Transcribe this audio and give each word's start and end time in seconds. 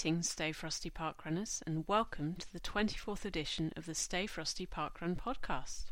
Greetings, 0.00 0.30
Stay 0.30 0.52
Frosty 0.52 0.90
Parkrunners, 0.90 1.60
and 1.66 1.84
welcome 1.88 2.36
to 2.36 2.52
the 2.52 2.60
24th 2.60 3.24
edition 3.24 3.72
of 3.74 3.84
the 3.84 3.96
Stay 3.96 4.28
Frosty 4.28 4.64
Parkrun 4.64 5.16
podcast. 5.16 5.86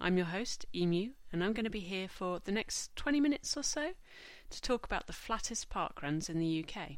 I'm 0.00 0.16
your 0.16 0.26
host, 0.26 0.66
Emu, 0.74 1.10
and 1.32 1.44
I'm 1.44 1.52
going 1.52 1.62
to 1.62 1.70
be 1.70 1.78
here 1.78 2.08
for 2.08 2.40
the 2.40 2.50
next 2.50 2.96
20 2.96 3.20
minutes 3.20 3.56
or 3.56 3.62
so 3.62 3.92
to 4.50 4.60
talk 4.60 4.84
about 4.84 5.06
the 5.06 5.12
flattest 5.12 5.70
parkruns 5.70 6.28
in 6.28 6.40
the 6.40 6.64
UK. 6.64 6.96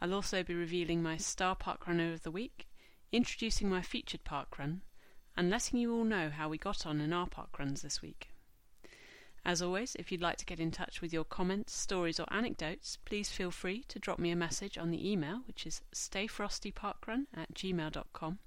I'll 0.00 0.14
also 0.14 0.44
be 0.44 0.54
revealing 0.54 1.02
my 1.02 1.16
Star 1.16 1.56
Parkrunner 1.56 2.14
of 2.14 2.22
the 2.22 2.30
Week, 2.30 2.68
introducing 3.10 3.68
my 3.68 3.82
featured 3.82 4.22
parkrun, 4.22 4.82
and 5.36 5.50
letting 5.50 5.80
you 5.80 5.92
all 5.92 6.04
know 6.04 6.30
how 6.30 6.48
we 6.48 6.56
got 6.56 6.86
on 6.86 7.00
in 7.00 7.12
our 7.12 7.26
parkruns 7.26 7.82
this 7.82 8.00
week. 8.00 8.28
As 9.46 9.62
always, 9.62 9.94
if 9.94 10.10
you'd 10.10 10.20
like 10.20 10.38
to 10.38 10.44
get 10.44 10.58
in 10.58 10.72
touch 10.72 11.00
with 11.00 11.12
your 11.12 11.22
comments, 11.22 11.72
stories, 11.72 12.18
or 12.18 12.26
anecdotes, 12.32 12.98
please 13.04 13.30
feel 13.30 13.52
free 13.52 13.84
to 13.86 14.00
drop 14.00 14.18
me 14.18 14.32
a 14.32 14.36
message 14.36 14.76
on 14.76 14.90
the 14.90 15.08
email, 15.08 15.42
which 15.46 15.64
is 15.64 15.82
stayfrostyparkrun 15.94 17.26
at 17.32 17.54
gmail.com, 17.54 18.40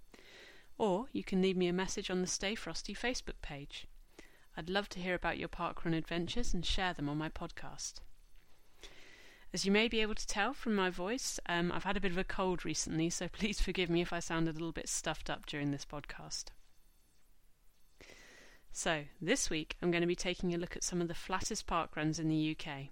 or 0.77 1.05
you 1.13 1.23
can 1.23 1.41
leave 1.41 1.55
me 1.55 1.67
a 1.70 1.73
message 1.73 2.12
on 2.12 2.20
the 2.20 2.27
Stay 2.27 2.53
Frosty 2.53 2.94
Facebook 2.94 3.41
page. 3.41 3.88
I'd 4.58 4.70
love 4.70 4.89
to 4.89 4.99
hear 4.99 5.16
about 5.16 5.38
your 5.38 5.48
parkrun 5.48 5.98
adventures 5.98 6.53
and 6.53 6.66
share 6.66 6.94
them 6.94 7.08
on 7.08 7.17
my 7.17 7.30
podcast. 7.30 8.02
As 9.53 9.63
you 9.63 9.72
may 9.72 9.88
be 9.88 10.02
able 10.02 10.16
to 10.16 10.27
tell 10.27 10.53
from 10.53 10.75
my 10.75 10.89
voice, 10.89 11.39
um, 11.45 11.72
I've 11.72 11.86
had 11.86 11.95
a 11.95 12.02
bit 12.02 12.11
of 12.11 12.17
a 12.17 12.25
cold 12.25 12.66
recently, 12.66 13.09
so 13.09 13.30
please 13.31 13.61
forgive 13.61 13.89
me 13.89 14.02
if 14.02 14.11
I 14.11 14.20
sound 14.20 14.50
a 14.50 14.52
little 14.52 14.73
bit 14.73 14.89
stuffed 14.89 15.30
up 15.30 15.45
during 15.45 15.72
this 15.72 15.86
podcast. 15.86 16.47
So, 18.72 19.06
this 19.22 19.50
week 19.50 19.75
I'm 19.81 19.92
going 19.92 20.02
to 20.02 20.08
be 20.08 20.16
taking 20.16 20.53
a 20.53 20.58
look 20.58 20.75
at 20.75 20.84
some 20.84 21.02
of 21.02 21.08
the 21.08 21.14
flattest 21.14 21.67
parkruns 21.67 22.20
in 22.20 22.30
the 22.30 22.56
UK. 22.56 22.89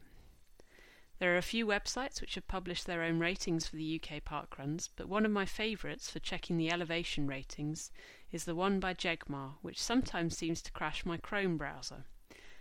There 1.20 1.34
are 1.34 1.38
a 1.38 1.42
few 1.42 1.66
websites 1.66 2.22
which 2.22 2.36
have 2.36 2.48
published 2.48 2.86
their 2.86 3.02
own 3.02 3.20
ratings 3.20 3.68
for 3.68 3.76
the 3.76 4.00
UK 4.00 4.24
parkruns, 4.24 4.90
but 4.96 5.08
one 5.08 5.26
of 5.26 5.32
my 5.32 5.46
favourites 5.46 6.12
for 6.12 6.20
checking 6.20 6.58
the 6.58 6.72
elevation 6.72 7.26
ratings 7.26 7.92
is 8.32 8.46
the 8.46 8.54
one 8.54 8.80
by 8.80 8.94
Jegmar, 8.94 9.56
which 9.62 9.82
sometimes 9.82 10.38
seems 10.38 10.62
to 10.62 10.72
crash 10.72 11.06
my 11.06 11.18
Chrome 11.18 11.58
browser. 11.58 12.06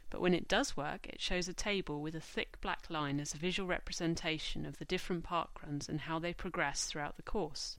But 0.09 0.21
when 0.21 0.35
it 0.35 0.49
does 0.49 0.77
work, 0.77 1.07
it 1.07 1.21
shows 1.21 1.49
a 1.49 1.53
table 1.53 2.01
with 2.01 2.15
a 2.15 2.21
thick 2.21 2.61
black 2.61 2.89
line 2.89 3.21
as 3.21 3.35
a 3.35 3.39
visual 3.39 3.69
representation 3.69 4.65
of 4.65 4.79
the 4.79 4.85
different 4.85 5.25
parkruns 5.25 5.89
and 5.89 6.03
how 6.03 6.19
they 6.19 6.33
progress 6.33 6.87
throughout 6.87 7.17
the 7.17 7.23
course. 7.23 7.79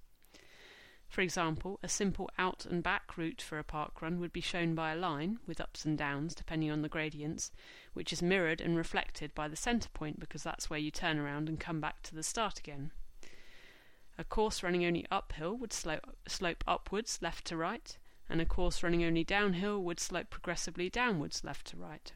For 1.08 1.22
example, 1.22 1.80
a 1.82 1.88
simple 1.88 2.30
out 2.38 2.66
and 2.66 2.84
back 2.84 3.18
route 3.18 3.42
for 3.42 3.58
a 3.58 3.64
park 3.64 4.02
run 4.02 4.20
would 4.20 4.34
be 4.34 4.42
shown 4.42 4.76
by 4.76 4.92
a 4.92 4.96
line, 4.96 5.40
with 5.48 5.62
ups 5.62 5.86
and 5.86 5.98
downs 5.98 6.36
depending 6.36 6.70
on 6.70 6.82
the 6.82 6.90
gradients, 6.90 7.52
which 7.94 8.12
is 8.12 8.22
mirrored 8.22 8.62
and 8.62 8.78
reflected 8.78 9.34
by 9.34 9.48
the 9.48 9.56
centre 9.56 9.90
point 9.90 10.20
because 10.20 10.44
that's 10.44 10.70
where 10.70 10.80
you 10.80 10.92
turn 10.92 11.18
around 11.18 11.48
and 11.48 11.60
come 11.60 11.80
back 11.80 12.04
to 12.04 12.16
the 12.16 12.24
start 12.24 12.60
again. 12.60 12.92
A 14.18 14.24
course 14.24 14.64
running 14.64 14.84
only 14.84 15.06
uphill 15.10 15.56
would 15.58 15.72
slope, 15.72 16.18
slope 16.28 16.64
upwards 16.68 17.20
left 17.22 17.46
to 17.46 17.58
right, 17.58 17.98
and 18.30 18.42
a 18.42 18.46
course 18.46 18.84
running 18.84 19.04
only 19.04 19.24
downhill 19.24 19.82
would 19.84 20.00
slope 20.00 20.30
progressively 20.30 20.90
downwards 20.90 21.44
left 21.44 21.68
to 21.68 21.78
right. 21.78 22.12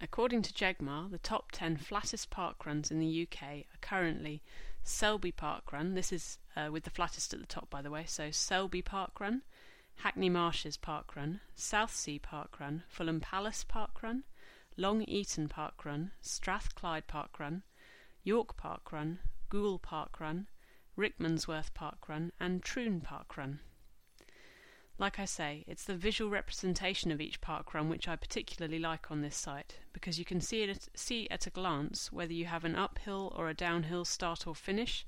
According 0.00 0.42
to 0.42 0.52
Jegmar, 0.52 1.10
the 1.10 1.18
top 1.18 1.50
10 1.52 1.78
flattest 1.78 2.28
park 2.30 2.66
runs 2.66 2.90
in 2.90 2.98
the 2.98 3.22
UK 3.22 3.42
are 3.42 3.80
currently 3.80 4.42
Selby 4.86 5.32
Park 5.32 5.72
Run. 5.72 5.94
This 5.94 6.12
is 6.12 6.38
uh, 6.56 6.68
with 6.70 6.84
the 6.84 6.90
flattest 6.90 7.32
at 7.32 7.40
the 7.40 7.46
top, 7.46 7.70
by 7.70 7.80
the 7.80 7.90
way. 7.90 8.04
So 8.06 8.30
Selby 8.30 8.82
Park 8.82 9.18
Run, 9.18 9.42
Hackney 9.96 10.28
Marshes 10.28 10.76
Park 10.76 11.16
Run, 11.16 11.40
Southsea 11.56 12.18
Park 12.20 12.60
Run, 12.60 12.82
Fulham 12.86 13.20
Palace 13.20 13.64
Park 13.64 14.02
Run, 14.02 14.24
Long 14.76 15.02
Eaton 15.02 15.48
Park 15.48 15.84
Run, 15.86 16.10
Strathclyde 16.20 17.06
Park 17.06 17.40
Run, 17.40 17.62
York 18.24 18.58
Park 18.58 18.92
Run, 18.92 19.20
Goole 19.48 19.78
Park 19.78 20.20
Run, 20.20 20.48
Rickmansworth 20.98 21.72
Park 21.72 22.08
Run, 22.08 22.32
and 22.38 22.62
Troon 22.62 23.00
Park 23.00 23.38
Run. 23.38 23.60
Like 24.96 25.18
I 25.18 25.24
say, 25.24 25.64
it's 25.66 25.84
the 25.84 25.96
visual 25.96 26.30
representation 26.30 27.10
of 27.10 27.20
each 27.20 27.40
parkrun 27.40 27.88
which 27.88 28.06
I 28.06 28.14
particularly 28.14 28.78
like 28.78 29.10
on 29.10 29.22
this 29.22 29.36
site, 29.36 29.80
because 29.92 30.20
you 30.20 30.24
can 30.24 30.40
see 30.40 30.62
it 30.62 30.88
see 30.94 31.28
at 31.30 31.48
a 31.48 31.50
glance 31.50 32.12
whether 32.12 32.32
you 32.32 32.44
have 32.46 32.64
an 32.64 32.76
uphill 32.76 33.32
or 33.34 33.48
a 33.48 33.54
downhill 33.54 34.04
start 34.04 34.46
or 34.46 34.54
finish. 34.54 35.04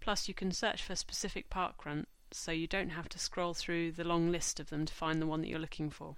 Plus, 0.00 0.28
you 0.28 0.34
can 0.34 0.52
search 0.52 0.82
for 0.82 0.94
specific 0.94 1.48
park 1.48 1.86
runs, 1.86 2.06
so 2.30 2.52
you 2.52 2.66
don't 2.66 2.90
have 2.90 3.08
to 3.08 3.18
scroll 3.18 3.54
through 3.54 3.92
the 3.92 4.04
long 4.04 4.30
list 4.30 4.60
of 4.60 4.68
them 4.68 4.84
to 4.84 4.92
find 4.92 5.22
the 5.22 5.26
one 5.26 5.40
that 5.40 5.48
you're 5.48 5.58
looking 5.58 5.88
for. 5.88 6.16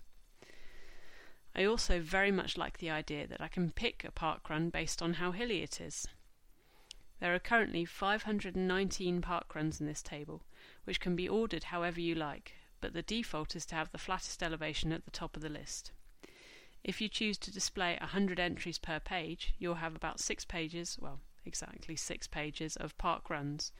I 1.54 1.64
also 1.64 2.00
very 2.00 2.32
much 2.32 2.58
like 2.58 2.78
the 2.78 2.90
idea 2.90 3.28
that 3.28 3.40
I 3.40 3.46
can 3.46 3.70
pick 3.70 4.04
a 4.04 4.10
parkrun 4.10 4.72
based 4.72 5.00
on 5.00 5.14
how 5.14 5.30
hilly 5.30 5.62
it 5.62 5.80
is. 5.80 6.08
There 7.20 7.32
are 7.32 7.38
currently 7.38 7.84
519 7.84 9.22
parkruns 9.22 9.80
in 9.80 9.86
this 9.86 10.02
table, 10.02 10.42
which 10.82 10.98
can 10.98 11.14
be 11.14 11.28
ordered 11.28 11.64
however 11.64 12.00
you 12.00 12.16
like, 12.16 12.54
but 12.84 12.92
the 12.92 13.00
default 13.00 13.56
is 13.56 13.64
to 13.64 13.74
have 13.74 13.90
the 13.92 13.96
flattest 13.96 14.42
elevation 14.42 14.92
at 14.92 15.06
the 15.06 15.10
top 15.10 15.36
of 15.36 15.42
the 15.42 15.48
list. 15.48 15.90
If 16.82 17.00
you 17.00 17.08
choose 17.08 17.38
to 17.38 17.50
display 17.50 17.96
100 17.98 18.38
entries 18.38 18.76
per 18.76 19.00
page, 19.00 19.54
you'll 19.58 19.76
have 19.76 19.96
about 19.96 20.20
six 20.20 20.44
pages, 20.44 20.98
well, 21.00 21.20
exactly 21.46 21.96
six 21.96 22.26
pages 22.26 22.76
of 22.76 22.98
park 22.98 23.30
runs. 23.30 23.72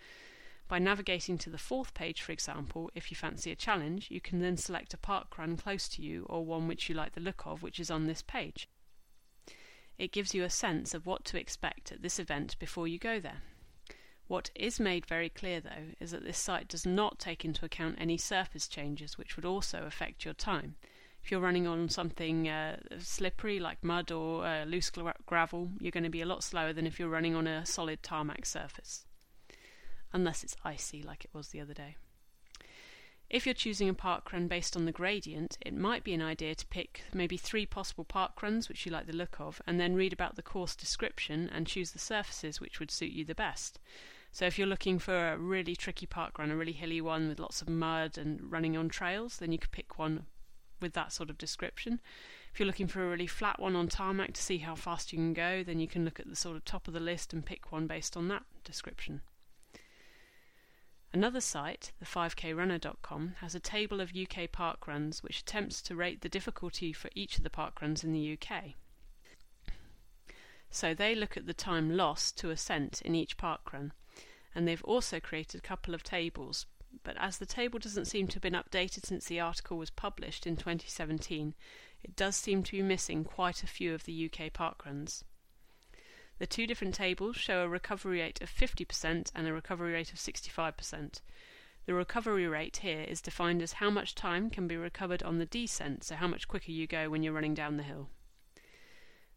By 0.69 0.79
navigating 0.79 1.37
to 1.37 1.51
the 1.51 1.59
fourth 1.59 1.93
page, 1.93 2.23
for 2.23 2.33
example, 2.33 2.91
if 2.95 3.11
you 3.11 3.15
fancy 3.15 3.51
a 3.51 3.57
challenge, 3.57 4.11
you 4.11 4.23
can 4.23 4.41
then 4.41 4.57
select 4.57 4.95
a 4.95 4.97
park 4.97 5.37
run 5.37 5.59
close 5.59 5.87
to 5.89 6.03
you 6.03 6.25
or 6.31 6.43
one 6.43 6.67
which 6.67 6.89
you 6.89 6.95
like 6.95 7.13
the 7.13 7.21
look 7.21 7.43
of, 7.45 7.63
which 7.63 7.79
is 7.79 7.91
on 7.91 8.07
this 8.07 8.23
page. 8.23 8.71
It 9.99 10.13
gives 10.13 10.33
you 10.33 10.45
a 10.45 10.49
sense 10.49 10.95
of 10.95 11.05
what 11.05 11.27
to 11.27 11.39
expect 11.39 11.93
at 11.93 12.01
this 12.01 12.19
event 12.19 12.59
before 12.59 12.89
you 12.89 12.99
go 12.99 13.21
there. 13.21 13.43
What 14.27 14.51
is 14.55 14.81
made 14.81 15.05
very 15.05 15.29
clear, 15.29 15.61
though, 15.61 15.95
is 16.01 16.13
that 16.13 16.25
this 16.25 16.39
site 16.39 16.69
does 16.69 16.87
not 16.87 17.19
take 17.19 17.45
into 17.45 17.65
account 17.65 17.97
any 17.99 18.17
surface 18.17 18.67
changes 18.67 19.19
which 19.19 19.37
would 19.37 19.45
also 19.45 19.85
affect 19.85 20.25
your 20.25 20.35
time. 20.35 20.77
If 21.23 21.31
you're 21.31 21.41
running 21.41 21.67
on 21.67 21.89
something 21.89 22.49
uh, 22.49 22.79
slippery 22.99 23.59
like 23.59 23.83
mud 23.83 24.11
or 24.11 24.47
uh, 24.47 24.65
loose 24.65 24.91
gra- 24.91 25.15
gravel, 25.27 25.71
you're 25.79 25.91
going 25.91 26.05
to 26.05 26.11
be 26.11 26.21
a 26.23 26.27
lot 26.27 26.43
slower 26.43 26.73
than 26.73 26.87
if 26.87 26.99
you're 26.99 27.09
running 27.09 27.35
on 27.35 27.47
a 27.47 27.67
solid 27.67 28.03
tarmac 28.03 28.45
surface. 28.47 29.05
Unless 30.13 30.45
it's 30.45 30.57
icy 30.65 31.03
like 31.03 31.25
it 31.25 31.31
was 31.33 31.49
the 31.49 31.61
other 31.61 31.75
day. 31.75 31.97
If 33.31 33.47
you're 33.47 33.55
choosing 33.55 33.89
a 33.89 33.95
park 33.95 34.33
run 34.33 34.49
based 34.49 34.77
on 34.77 34.85
the 34.85 34.93
gradient, 34.93 35.57
it 35.61 35.75
might 35.75 36.05
be 36.05 36.13
an 36.13 36.23
idea 36.23 36.55
to 36.55 36.67
pick 36.67 37.05
maybe 37.13 37.37
three 37.37 37.67
possible 37.67 38.05
park 38.05 38.43
runs 38.43 38.69
which 38.69 38.85
you 38.85 38.93
like 38.93 39.07
the 39.07 39.17
look 39.17 39.41
of, 39.41 39.63
and 39.67 39.81
then 39.81 39.97
read 39.97 40.13
about 40.13 40.37
the 40.37 40.43
course 40.43 40.77
description 40.77 41.51
and 41.53 41.67
choose 41.67 41.93
the 41.93 41.99
surfaces 41.99 42.61
which 42.61 42.79
would 42.79 42.91
suit 42.91 43.13
you 43.13 43.25
the 43.25 43.35
best. 43.35 43.81
So 44.35 44.47
if 44.47 44.59
you're 44.59 44.67
looking 44.67 44.99
for 44.99 45.29
a 45.29 45.39
really 45.39 45.77
tricky 45.77 46.07
park 46.07 46.41
run, 46.41 46.51
a 46.51 46.57
really 46.57 46.73
hilly 46.73 47.01
one 47.01 47.29
with 47.29 47.39
lots 47.39 47.63
of 47.63 47.69
mud 47.69 48.19
and 48.19 48.41
running 48.51 48.77
on 48.77 48.89
trails, 48.89 49.37
then 49.37 49.53
you 49.53 49.61
could 49.61 49.71
pick 49.71 49.97
one 49.97 50.27
with 50.81 50.93
that 50.95 51.13
sort 51.13 51.31
of 51.31 51.39
description. 51.39 52.01
If 52.53 52.59
you're 52.59 52.67
looking 52.67 52.89
for 52.89 53.05
a 53.05 53.09
really 53.09 53.29
flat 53.29 53.61
one 53.61 53.77
on 53.77 53.87
tarmac 53.87 54.33
to 54.33 54.43
see 54.43 54.59
how 54.59 54.75
fast 54.75 55.13
you 55.13 55.19
can 55.19 55.35
go, 55.35 55.63
then 55.63 55.79
you 55.79 55.87
can 55.87 56.05
look 56.05 56.19
at 56.19 56.29
the 56.29 56.35
sort 56.35 56.57
of 56.57 56.65
top 56.65 56.89
of 56.89 56.95
the 56.95 56.99
list 56.99 57.33
and 57.33 57.47
pick 57.47 57.71
one 57.71 57.87
based 57.87 58.17
on 58.17 58.27
that 58.27 58.43
description. 58.65 59.21
Another 61.13 61.41
site, 61.41 61.93
the 62.01 62.05
5krunner.com, 62.05 63.37
has 63.41 63.55
a 63.55 63.61
table 63.61 64.01
of 64.01 64.17
UK 64.17 64.51
park 64.51 64.89
runs 64.89 65.23
which 65.23 65.43
attempts 65.43 65.81
to 65.83 65.95
rate 65.95 66.23
the 66.23 66.29
difficulty 66.29 66.93
for 66.93 67.09
each 67.15 67.37
of 67.37 67.45
the 67.45 67.51
park 67.51 67.81
runs 67.81 68.03
in 68.03 68.13
the 68.13 68.37
UK. 68.37 68.75
So 70.71 70.93
they 70.93 71.15
look 71.15 71.37
at 71.37 71.47
the 71.47 71.55
time 71.55 71.97
lost 71.97 72.37
to 72.39 72.51
ascent 72.51 73.01
in 73.03 73.15
each 73.15 73.37
park 73.37 73.73
run 73.73 73.93
and 74.55 74.67
they've 74.67 74.85
also 74.85 75.21
created 75.21 75.59
a 75.59 75.67
couple 75.67 75.95
of 75.95 76.03
tables. 76.03 76.67
But 77.03 77.17
as 77.19 77.39
the 77.39 77.47
table 77.47 77.79
doesn't 77.79 78.05
seem 78.05 78.29
to 78.29 78.35
have 78.35 78.43
been 78.43 78.53
updated 78.53 79.05
since 79.05 79.27
the 79.27 79.41
article 79.41 79.77
was 79.77 79.91
published 79.91 80.47
in 80.47 80.57
2017, 80.57 81.55
it 82.03 82.15
does 82.15 82.37
seem 82.37 82.63
to 82.63 82.73
be 82.73 82.83
missing 82.83 83.25
quite 83.25 83.63
a 83.63 83.67
few 83.67 83.95
of 83.95 84.05
the 84.05 84.27
UK 84.27 84.53
parkruns. 84.53 85.25
The 86.39 86.47
two 86.47 86.67
different 86.67 86.95
tables 86.95 87.37
show 87.37 87.65
a 87.65 87.69
recovery 87.69 88.21
rate 88.21 88.41
of 88.43 88.51
50% 88.51 89.31
and 89.35 89.47
a 89.47 89.53
recovery 89.53 89.93
rate 89.93 90.13
of 90.13 90.19
65%. 90.19 91.21
The 91.87 91.95
recovery 91.95 92.47
rate 92.47 92.79
here 92.79 93.03
is 93.03 93.21
defined 93.21 93.63
as 93.63 93.75
how 93.75 93.91
much 93.91 94.15
time 94.15 94.51
can 94.51 94.67
be 94.67 94.77
recovered 94.77 95.23
on 95.23 95.39
the 95.39 95.47
descent, 95.47 96.05
so 96.05 96.17
how 96.17 96.27
much 96.27 96.49
quicker 96.49 96.73
you 96.73 96.87
go 96.87 97.11
when 97.11 97.23
you're 97.23 97.33
running 97.33 97.55
down 97.55 97.77
the 97.77 97.83
hill. 97.83 98.09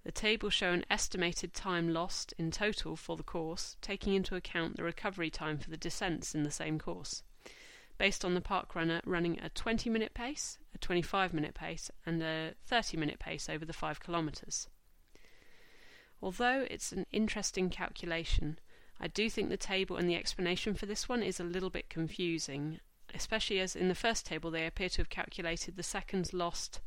The 0.07 0.13
table 0.13 0.49
show 0.49 0.71
an 0.71 0.85
estimated 0.89 1.53
time 1.53 1.89
lost 1.89 2.33
in 2.37 2.49
total 2.49 2.95
for 2.95 3.17
the 3.17 3.23
course, 3.23 3.75
taking 3.81 4.13
into 4.13 4.37
account 4.37 4.77
the 4.77 4.83
recovery 4.85 5.29
time 5.29 5.57
for 5.57 5.69
the 5.69 5.75
descents 5.75 6.33
in 6.33 6.43
the 6.43 6.49
same 6.49 6.79
course, 6.79 7.23
based 7.97 8.23
on 8.23 8.33
the 8.33 8.39
park 8.39 8.73
runner 8.73 9.01
running 9.03 9.37
a 9.41 9.49
20 9.49 9.89
minute 9.89 10.13
pace, 10.13 10.59
a 10.73 10.77
25 10.77 11.33
minute 11.33 11.53
pace, 11.53 11.91
and 12.05 12.23
a 12.23 12.53
30 12.67 12.95
minute 12.95 13.19
pace 13.19 13.49
over 13.49 13.65
the 13.65 13.73
5 13.73 13.99
kilometres. 13.99 14.69
Although 16.21 16.65
it's 16.71 16.93
an 16.93 17.05
interesting 17.11 17.69
calculation, 17.69 18.59
I 19.01 19.09
do 19.09 19.29
think 19.29 19.49
the 19.49 19.57
table 19.57 19.97
and 19.97 20.09
the 20.09 20.15
explanation 20.15 20.73
for 20.73 20.85
this 20.85 21.09
one 21.09 21.21
is 21.21 21.41
a 21.41 21.43
little 21.43 21.69
bit 21.69 21.89
confusing, 21.89 22.79
especially 23.13 23.59
as 23.59 23.75
in 23.75 23.89
the 23.89 23.93
first 23.93 24.25
table 24.25 24.51
they 24.51 24.65
appear 24.65 24.87
to 24.87 25.01
have 25.01 25.09
calculated 25.09 25.75
the 25.75 25.83
seconds 25.83 26.31
lost 26.31 26.79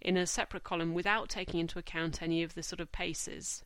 in 0.00 0.16
a 0.16 0.26
separate 0.26 0.64
column 0.64 0.94
without 0.94 1.28
taking 1.28 1.60
into 1.60 1.78
account 1.78 2.22
any 2.22 2.42
of 2.42 2.54
the 2.54 2.62
sort 2.62 2.80
of 2.80 2.92
paces. 2.92 3.64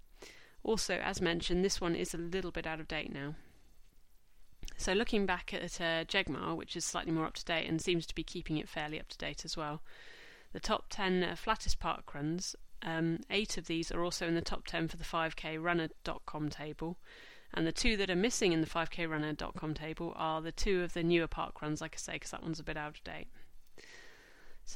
Also, 0.62 0.94
as 0.96 1.20
mentioned, 1.20 1.64
this 1.64 1.80
one 1.80 1.94
is 1.94 2.14
a 2.14 2.18
little 2.18 2.50
bit 2.50 2.66
out 2.66 2.80
of 2.80 2.88
date 2.88 3.12
now. 3.12 3.34
So, 4.76 4.92
looking 4.92 5.26
back 5.26 5.52
at 5.52 5.80
uh, 5.80 6.04
Jegmar, 6.04 6.56
which 6.56 6.76
is 6.76 6.84
slightly 6.84 7.12
more 7.12 7.26
up 7.26 7.34
to 7.34 7.44
date 7.44 7.68
and 7.68 7.80
seems 7.80 8.06
to 8.06 8.14
be 8.14 8.22
keeping 8.22 8.58
it 8.58 8.68
fairly 8.68 9.00
up 9.00 9.08
to 9.08 9.18
date 9.18 9.44
as 9.44 9.56
well, 9.56 9.82
the 10.52 10.60
top 10.60 10.86
10 10.90 11.24
uh, 11.24 11.36
flattest 11.36 11.80
park 11.80 12.14
runs, 12.14 12.54
um, 12.82 13.20
eight 13.30 13.58
of 13.58 13.66
these 13.66 13.90
are 13.90 14.04
also 14.04 14.26
in 14.26 14.34
the 14.34 14.40
top 14.40 14.66
10 14.66 14.88
for 14.88 14.96
the 14.96 15.04
5k 15.04 15.60
runner.com 15.62 16.48
table. 16.48 16.98
And 17.52 17.66
the 17.66 17.72
two 17.72 17.96
that 17.96 18.10
are 18.10 18.16
missing 18.16 18.52
in 18.52 18.60
the 18.60 18.66
5k 18.66 19.08
runner.com 19.08 19.74
table 19.74 20.12
are 20.16 20.42
the 20.42 20.52
two 20.52 20.82
of 20.82 20.92
the 20.92 21.02
newer 21.02 21.26
park 21.26 21.62
runs, 21.62 21.80
like 21.80 21.94
I 21.94 21.98
say, 21.98 22.12
because 22.14 22.30
that 22.30 22.42
one's 22.42 22.60
a 22.60 22.64
bit 22.64 22.76
out 22.76 22.96
of 22.96 23.04
date. 23.04 23.28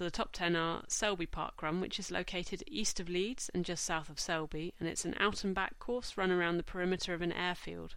So 0.03 0.07
the 0.07 0.11
top 0.11 0.33
10 0.33 0.57
are 0.57 0.83
Selby 0.89 1.27
Park 1.27 1.63
Run, 1.63 1.81
which 1.81 2.01
is 2.01 2.11
located 2.11 2.65
east 2.67 2.99
of 2.99 3.09
Leeds 3.09 3.49
and 3.55 3.65
just 3.65 3.85
south 3.85 4.11
of 4.11 4.19
Selby, 4.19 4.75
and 4.81 4.89
it's 4.89 5.05
an 5.05 5.15
out 5.21 5.45
and 5.45 5.55
back 5.55 5.79
course 5.79 6.17
run 6.17 6.33
around 6.33 6.57
the 6.57 6.65
perimeter 6.65 7.15
of 7.15 7.23
an 7.23 7.31
airfield. 7.31 7.95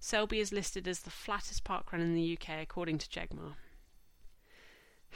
Selby 0.00 0.40
is 0.40 0.54
listed 0.54 0.88
as 0.88 1.00
the 1.00 1.10
flattest 1.10 1.64
park 1.64 1.92
run 1.92 2.00
in 2.00 2.14
the 2.14 2.32
UK 2.32 2.62
according 2.62 2.96
to 2.96 3.08
Jegmar. 3.10 3.56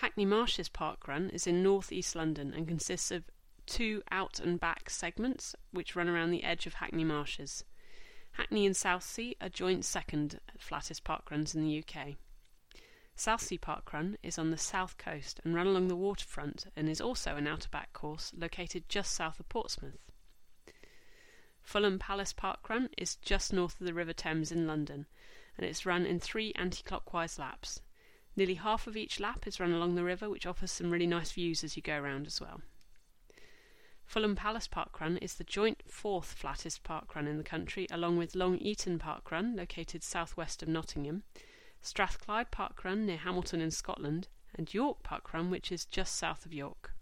Hackney 0.03 0.26
Marshes 0.26 0.69
Park 0.69 1.09
Run 1.09 1.31
is 1.31 1.47
in 1.47 1.62
north 1.62 1.91
east 1.91 2.14
London 2.14 2.53
and 2.53 2.69
consists 2.69 3.11
of 3.11 3.25
two 3.64 4.03
out 4.11 4.38
and 4.38 4.61
back 4.61 4.91
segments 4.91 5.56
which 5.70 5.97
run 5.97 6.11
around 6.11 6.31
the 6.31 6.44
edge 6.44 6.67
of 6.67 6.75
Hackney 6.75 7.05
Marshes. 7.05 7.64
Hackney 8.32 8.67
and 8.67 8.76
Southsea 8.76 9.37
are 9.41 9.49
joint 9.49 9.87
second 9.87 10.41
flattest 10.59 11.05
park 11.05 11.31
runs 11.31 11.55
in 11.55 11.64
the 11.64 11.79
UK. 11.79 12.17
Southsea 13.14 13.59
Park 13.59 13.93
Run 13.93 14.17
is 14.23 14.38
on 14.38 14.50
the 14.50 14.56
south 14.56 14.99
coast 14.99 15.41
and 15.44 15.55
run 15.55 15.67
along 15.67 15.88
the 15.88 15.97
waterfront 15.97 16.67
and 16.75 16.88
is 16.88 17.00
also 17.00 17.37
an 17.37 17.47
outer 17.47 17.69
back 17.69 17.93
course 17.93 18.32
located 18.37 18.88
just 18.88 19.12
south 19.12 19.38
of 19.38 19.49
Portsmouth. 19.49 19.99
Fulham 21.62 21.99
Palace 21.99 22.32
Park 22.32 22.69
Run 22.69 22.88
is 22.97 23.17
just 23.17 23.53
north 23.53 23.81
of 23.81 23.87
the 23.87 23.94
River 23.94 24.12
Thames 24.12 24.50
in 24.50 24.67
London 24.67 25.06
and 25.56 25.67
it's 25.67 25.87
run 25.87 26.06
in 26.06 26.19
three 26.19 26.53
anti 26.56 26.82
clockwise 26.82 27.38
laps. 27.38 27.81
Nearly 28.35 28.55
half 28.55 28.87
of 28.87 28.97
each 28.97 29.20
lap 29.20 29.47
is 29.47 29.61
run 29.61 29.73
along 29.73 29.94
the 29.94 30.05
river, 30.05 30.31
which 30.31 30.47
offers 30.47 30.73
some 30.73 30.91
really 30.91 31.06
nice 31.06 31.32
views 31.32 31.62
as 31.62 31.76
you 31.76 31.82
go 31.82 31.99
around 31.99 32.26
as 32.26 32.41
well. 32.41 32.62
Fulham 34.05 34.35
Palace 34.35 34.67
Park 34.67 35.00
Run 35.00 35.19
is 35.19 35.35
the 35.35 35.44
joint 35.44 35.82
fourth 35.87 36.32
flattest 36.32 36.82
park 36.82 37.14
run 37.14 37.26
in 37.26 37.37
the 37.37 37.44
country, 37.44 37.87
along 37.91 38.17
with 38.17 38.35
Long 38.35 38.56
Eaton 38.59 38.99
Park 38.99 39.31
Run, 39.31 39.55
located 39.55 40.03
southwest 40.03 40.62
of 40.62 40.69
Nottingham, 40.69 41.23
Strathclyde 41.82 42.50
Park 42.50 42.84
Run 42.84 43.06
near 43.06 43.17
Hamilton 43.17 43.61
in 43.61 43.70
Scotland, 43.70 44.29
and 44.55 44.73
York 44.73 45.02
Park 45.02 45.34
Run, 45.34 45.50
which 45.50 45.73
is 45.73 45.84
just 45.84 46.17
south 46.17 46.46
of 46.46 46.55
York. 46.55 46.93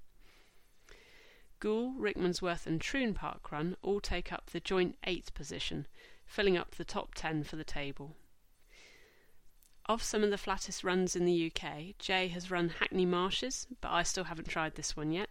Goole, 1.58 1.94
Rickmansworth, 1.98 2.66
and 2.66 2.80
Troon 2.80 3.12
Park 3.12 3.52
Run 3.52 3.76
all 3.82 4.00
take 4.00 4.32
up 4.32 4.50
the 4.50 4.60
joint 4.60 4.96
eighth 5.04 5.34
position, 5.34 5.86
filling 6.24 6.56
up 6.56 6.76
the 6.76 6.84
top 6.84 7.14
ten 7.14 7.44
for 7.44 7.56
the 7.56 7.64
table. 7.64 8.16
Of 9.84 10.02
some 10.02 10.24
of 10.24 10.30
the 10.30 10.38
flattest 10.38 10.82
runs 10.82 11.14
in 11.14 11.26
the 11.26 11.52
UK, 11.52 11.98
Jay 11.98 12.28
has 12.28 12.50
run 12.50 12.70
Hackney 12.70 13.04
Marshes, 13.04 13.66
but 13.80 13.90
I 13.90 14.02
still 14.02 14.24
haven't 14.24 14.48
tried 14.48 14.76
this 14.76 14.96
one 14.96 15.12
yet. 15.12 15.28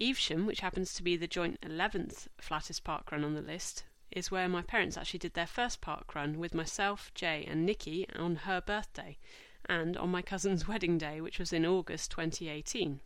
Evesham, 0.00 0.46
which 0.46 0.60
happens 0.60 0.94
to 0.94 1.02
be 1.02 1.16
the 1.16 1.26
joint 1.26 1.60
11th 1.60 2.28
flattest 2.38 2.84
park 2.84 3.12
run 3.12 3.24
on 3.24 3.34
the 3.34 3.42
list, 3.42 3.84
is 4.14 4.30
where 4.30 4.48
my 4.48 4.62
parents 4.62 4.96
actually 4.96 5.18
did 5.18 5.34
their 5.34 5.46
first 5.46 5.80
park 5.80 6.14
run 6.14 6.38
with 6.38 6.54
myself, 6.54 7.12
Jay, 7.14 7.44
and 7.46 7.66
Nikki 7.66 8.08
on 8.16 8.36
her 8.36 8.60
birthday, 8.60 9.18
and 9.66 9.96
on 9.96 10.10
my 10.10 10.22
cousin's 10.22 10.66
wedding 10.68 10.96
day, 10.96 11.20
which 11.20 11.38
was 11.38 11.52
in 11.52 11.66
August 11.66 12.10
2018. 12.12 13.00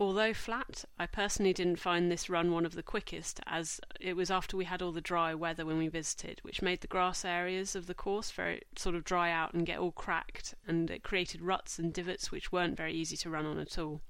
Although 0.00 0.32
flat, 0.32 0.84
I 0.96 1.06
personally 1.06 1.52
didn't 1.52 1.80
find 1.80 2.08
this 2.08 2.30
run 2.30 2.52
one 2.52 2.64
of 2.64 2.76
the 2.76 2.84
quickest, 2.84 3.40
as 3.48 3.80
it 3.98 4.14
was 4.14 4.30
after 4.30 4.56
we 4.56 4.64
had 4.64 4.80
all 4.80 4.92
the 4.92 5.00
dry 5.00 5.34
weather 5.34 5.66
when 5.66 5.76
we 5.76 5.88
visited, 5.88 6.38
which 6.42 6.62
made 6.62 6.82
the 6.82 6.86
grass 6.86 7.24
areas 7.24 7.74
of 7.74 7.86
the 7.86 7.94
course 7.94 8.30
very 8.30 8.62
sort 8.76 8.94
of 8.94 9.02
dry 9.02 9.32
out 9.32 9.54
and 9.54 9.66
get 9.66 9.80
all 9.80 9.90
cracked, 9.90 10.54
and 10.68 10.88
it 10.88 11.02
created 11.02 11.42
ruts 11.42 11.80
and 11.80 11.92
divots 11.92 12.30
which 12.30 12.52
weren't 12.52 12.76
very 12.76 12.94
easy 12.94 13.16
to 13.16 13.28
run 13.28 13.44
on 13.44 13.58
at 13.58 13.76
all. 13.76 14.00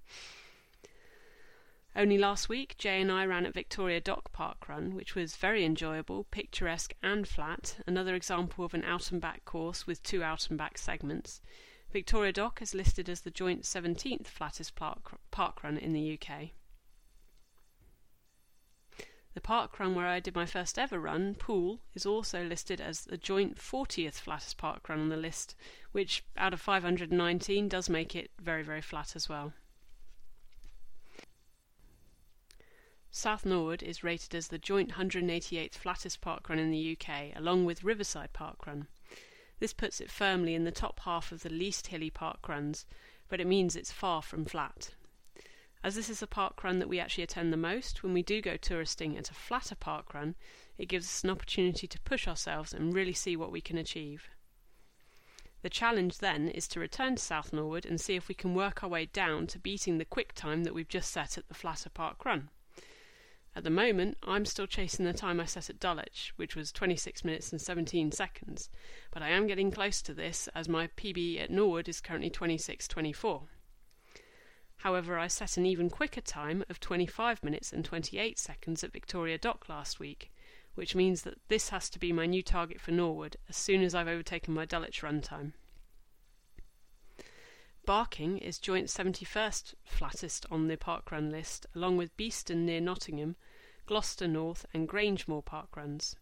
Only 1.99 2.17
last 2.17 2.49
week, 2.49 2.79
Jay 2.79 3.01
and 3.01 3.11
I 3.11 3.27
ran 3.27 3.45
at 3.45 3.55
Victoria 3.55 4.01
Dock 4.01 4.31
Park 4.31 4.69
Run, 4.69 4.95
which 4.95 5.17
was 5.17 5.35
very 5.35 5.65
enjoyable, 5.65 6.29
picturesque, 6.31 6.95
and 7.03 7.27
flat, 7.27 7.79
another 7.89 8.15
example 8.15 8.65
of 8.65 8.73
an 8.73 8.85
out 8.85 9.11
and 9.11 9.21
back 9.21 9.45
course 9.45 9.85
with 9.85 10.01
two 10.05 10.23
out 10.23 10.49
and 10.49 10.57
back 10.57 10.79
segments. 10.79 11.41
Victoria 11.93 12.33
Dock 12.33 12.63
is 12.63 12.73
listed 12.73 13.09
as 13.09 13.23
the 13.23 13.33
joint 13.33 13.63
17th 13.63 14.29
flattest 14.29 14.77
park, 14.77 15.19
park 15.33 15.65
run 15.65 15.77
in 15.77 15.93
the 15.93 16.17
UK. 16.17 16.51
The 19.35 19.41
park 19.41 19.81
run 19.81 19.97
where 19.97 20.07
I 20.07 20.21
did 20.21 20.37
my 20.37 20.47
first 20.47 20.79
ever 20.79 21.01
run, 21.01 21.35
Poole, 21.35 21.81
is 21.95 22.07
also 22.07 22.45
listed 22.45 22.81
as 22.81 23.07
the 23.07 23.17
joint 23.17 23.57
40th 23.57 24.21
flattest 24.21 24.57
park 24.57 24.89
run 24.89 25.01
on 25.01 25.09
the 25.09 25.17
list, 25.17 25.57
which 25.91 26.23
out 26.37 26.53
of 26.53 26.61
519 26.61 27.69
does 27.69 27.89
make 27.89 28.15
it 28.15 28.31
very, 28.41 28.63
very 28.63 28.83
flat 28.83 29.17
as 29.17 29.29
well. 29.29 29.53
South 33.19 33.45
Norwood 33.45 33.83
is 33.83 34.05
rated 34.05 34.33
as 34.33 34.47
the 34.47 34.59
joint 34.59 34.91
188th 34.91 35.75
flattest 35.75 36.21
park 36.21 36.49
run 36.49 36.61
in 36.61 36.71
the 36.71 36.97
UK, 36.97 37.35
along 37.35 37.65
with 37.65 37.83
Riverside 37.83 38.33
Park 38.33 38.65
Run. 38.65 38.87
This 39.59 39.73
puts 39.73 40.01
it 40.01 40.09
firmly 40.09 40.55
in 40.55 40.63
the 40.63 40.71
top 40.71 41.01
half 41.01 41.33
of 41.33 41.43
the 41.43 41.51
least 41.51 41.89
hilly 41.89 42.11
park 42.11 42.49
runs, 42.49 42.87
but 43.29 43.41
it 43.41 43.49
means 43.49 43.75
it's 43.75 43.91
far 43.91 44.23
from 44.23 44.45
flat. 44.45 44.95
As 45.83 45.97
this 45.97 46.09
is 46.09 46.23
a 46.23 46.29
park 46.29 46.63
run 46.63 46.79
that 46.79 46.89
we 46.89 47.01
actually 47.01 47.25
attend 47.25 47.53
the 47.53 47.57
most, 47.57 48.05
when 48.05 48.13
we 48.13 48.23
do 48.23 48.41
go 48.41 48.57
touristing 48.57 49.19
at 49.19 49.33
a 49.33 49.35
flatter 49.35 49.75
park 49.75 50.15
run, 50.15 50.37
it 50.79 50.87
gives 50.87 51.07
us 51.07 51.25
an 51.25 51.31
opportunity 51.31 51.89
to 51.89 52.01
push 52.03 52.29
ourselves 52.29 52.73
and 52.73 52.95
really 52.95 53.13
see 53.13 53.35
what 53.35 53.51
we 53.51 53.61
can 53.61 53.79
achieve. 53.79 54.29
The 55.63 55.71
challenge 55.71 56.19
then 56.19 56.47
is 56.49 56.69
to 56.69 56.79
return 56.79 57.17
to 57.17 57.23
South 57.23 57.53
Norwood 57.53 57.85
and 57.85 58.01
see 58.01 58.15
if 58.15 58.29
we 58.29 58.37
can 58.37 58.55
work 58.55 58.85
our 58.85 58.89
way 58.89 59.07
down 59.07 59.49
to 59.49 59.59
beating 59.59 59.99
the 59.99 60.05
quick 60.05 60.35
time 60.35 60.63
that 60.63 60.73
we've 60.73 60.87
just 60.87 61.11
set 61.11 61.37
at 61.37 61.49
the 61.49 61.55
flatter 61.55 61.91
park 61.91 62.25
run. 62.25 62.51
At 63.59 63.65
the 63.65 63.71
moment, 63.71 64.19
I'm 64.23 64.45
still 64.45 64.69
chasing 64.69 65.05
the 65.05 65.13
time 65.13 65.41
I 65.41 65.45
set 65.45 65.69
at 65.69 65.81
Dulwich, 65.81 66.33
which 66.37 66.55
was 66.55 66.71
26 66.71 67.25
minutes 67.25 67.51
and 67.51 67.61
17 67.61 68.13
seconds, 68.13 68.71
but 69.11 69.21
I 69.21 69.31
am 69.31 69.49
getting 69.49 69.73
close 69.73 70.01
to 70.03 70.15
this 70.15 70.47
as 70.55 70.69
my 70.69 70.87
PB 70.87 71.41
at 71.41 71.51
Norwood 71.51 71.89
is 71.89 72.01
currently 72.01 72.31
26.24. 72.31 73.49
However, 74.77 75.19
I 75.19 75.27
set 75.27 75.57
an 75.57 75.67
even 75.67 75.91
quicker 75.91 76.21
time 76.21 76.65
of 76.71 76.79
25 76.79 77.43
minutes 77.43 77.73
and 77.73 77.85
28 77.85 78.39
seconds 78.39 78.85
at 78.85 78.93
Victoria 78.93 79.39
Dock 79.39 79.69
last 79.69 79.99
week, 79.99 80.31
which 80.77 80.95
means 80.95 81.23
that 81.23 81.41
this 81.49 81.71
has 81.71 81.91
to 81.91 81.99
be 81.99 82.13
my 82.13 82.27
new 82.27 82.45
target 82.45 82.81
for 82.81 82.93
Norwood 82.93 83.39
as 83.49 83.57
soon 83.57 83.83
as 83.83 83.93
I've 83.93 84.07
overtaken 84.07 84.55
my 84.55 84.67
Dulwich 84.67 85.03
run 85.03 85.21
time. 85.21 85.55
Barking 87.89 88.37
is 88.37 88.59
joint 88.59 88.89
71st 88.89 89.73
flattest 89.83 90.45
on 90.51 90.69
the 90.69 90.77
parkrun 90.77 91.31
list, 91.31 91.65
along 91.75 91.97
with 91.97 92.15
Beeston 92.19 92.67
near 92.67 92.83
Nottingham, 92.83 93.35
Gloucester 93.87 94.29
North, 94.29 94.67
and 94.75 94.87
Grangemore 94.87 95.43
parkruns. 95.43 96.15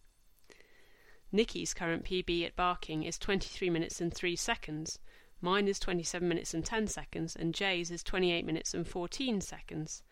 Nikki's 1.33 1.75
current 1.75 2.05
PB 2.05 2.47
at 2.47 2.55
Barking 2.55 3.03
is 3.03 3.19
23 3.19 3.69
minutes 3.69 4.01
and 4.01 4.15
3 4.15 4.37
seconds, 4.37 5.01
mine 5.41 5.67
is 5.67 5.81
27 5.81 6.29
minutes 6.29 6.55
and 6.55 6.65
10 6.65 6.87
seconds, 6.87 7.35
and 7.35 7.53
Jay's 7.53 7.91
is 7.91 8.05
28 8.05 8.47
minutes 8.47 8.73
and 8.73 8.87
14 8.87 9.41
seconds. 9.41 10.05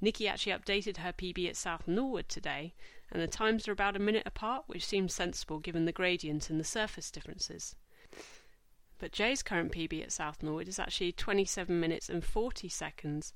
Nikki 0.00 0.26
actually 0.26 0.54
updated 0.54 0.96
her 0.96 1.12
PB 1.12 1.48
at 1.48 1.54
South 1.54 1.86
Norwood 1.86 2.28
today, 2.28 2.74
and 3.12 3.22
the 3.22 3.28
times 3.28 3.68
are 3.68 3.72
about 3.72 3.94
a 3.94 4.00
minute 4.00 4.24
apart, 4.26 4.64
which 4.66 4.84
seems 4.84 5.14
sensible 5.14 5.60
given 5.60 5.84
the 5.84 5.92
gradient 5.92 6.50
and 6.50 6.58
the 6.58 6.64
surface 6.64 7.12
differences. 7.12 7.76
But 8.98 9.12
Jay's 9.12 9.42
current 9.42 9.72
PB 9.72 10.02
at 10.02 10.12
South 10.12 10.42
Norwood 10.42 10.68
is 10.68 10.78
actually 10.78 11.12
27 11.12 11.78
minutes 11.78 12.08
and 12.08 12.24
40 12.24 12.68
seconds, 12.68 13.34